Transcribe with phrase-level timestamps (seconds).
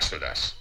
[0.00, 0.59] Wem sagst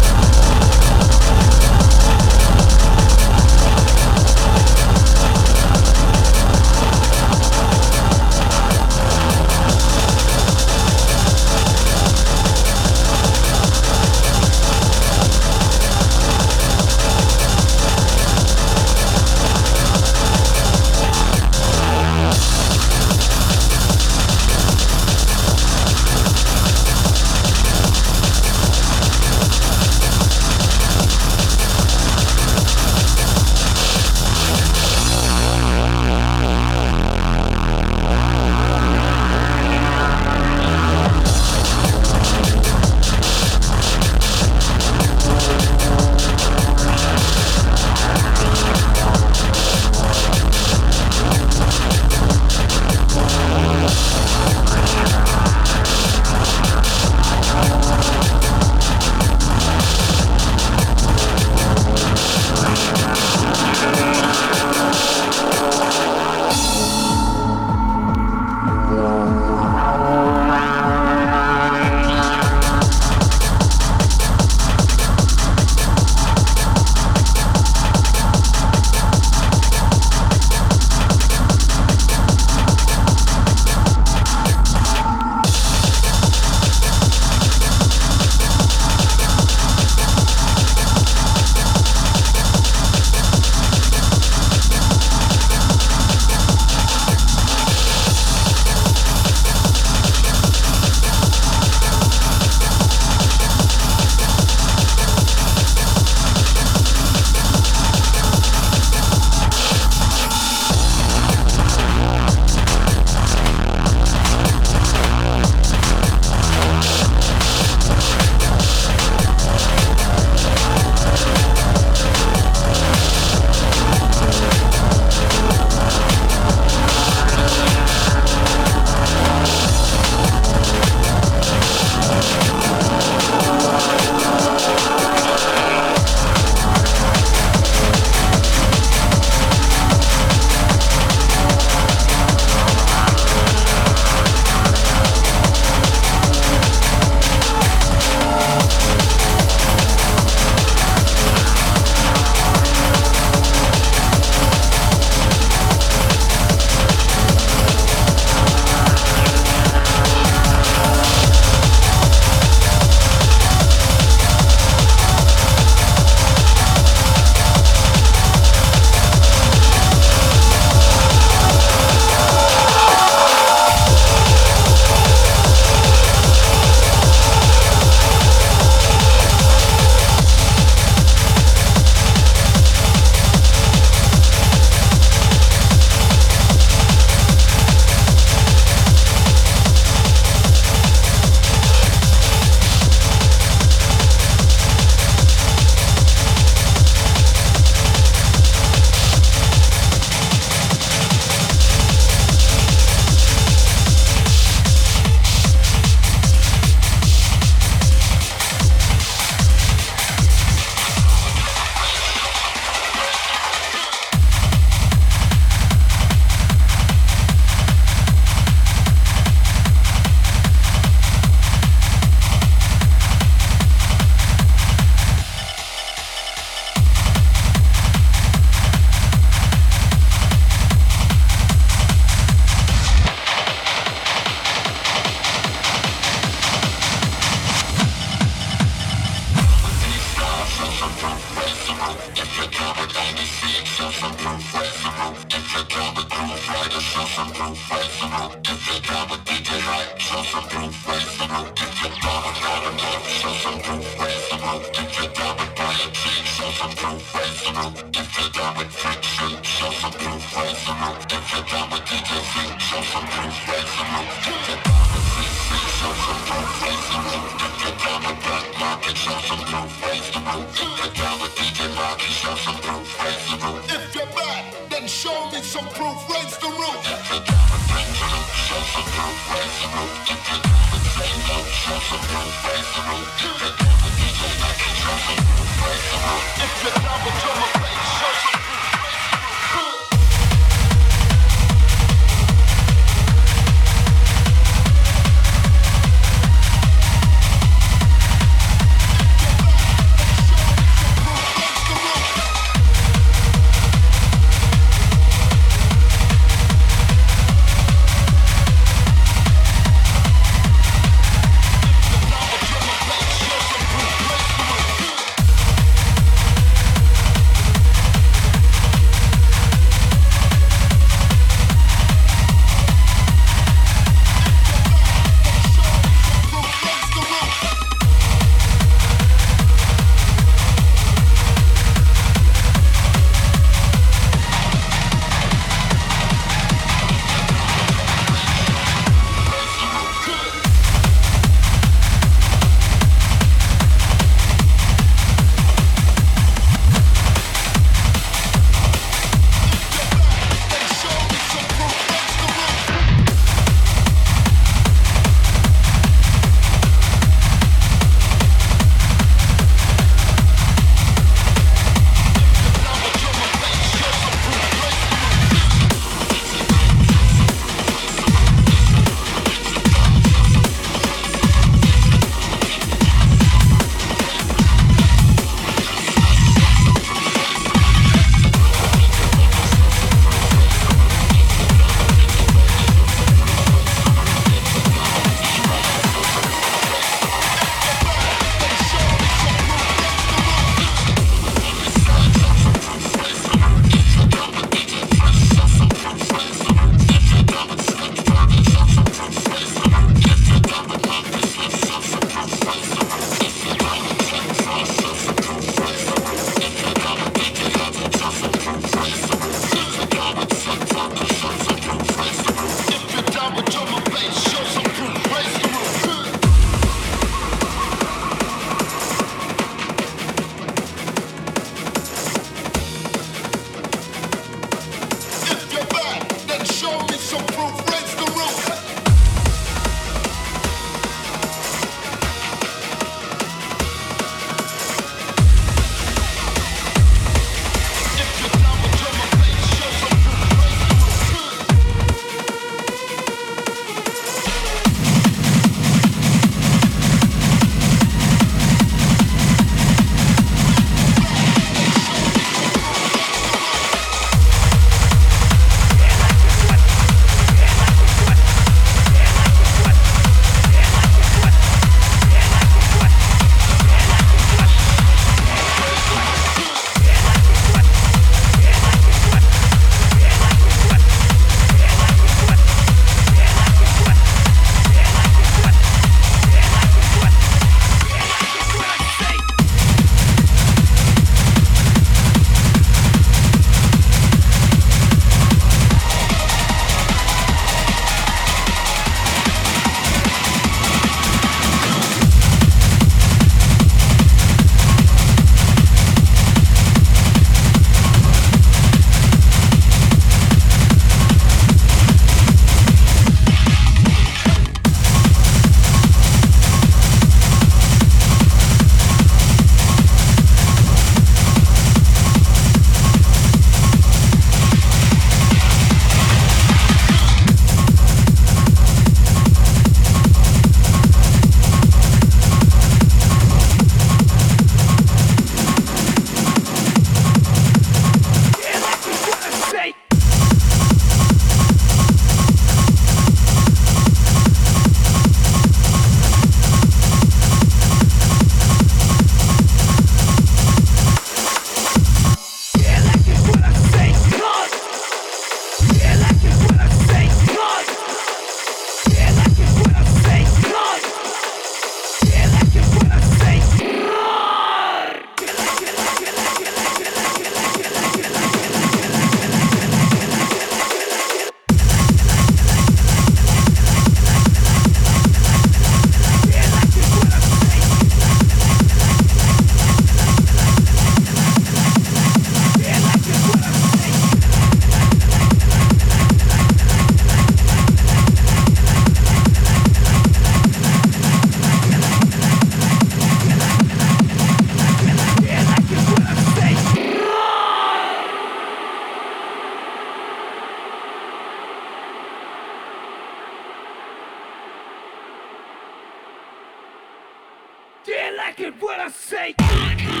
[598.17, 600.00] like it when I say.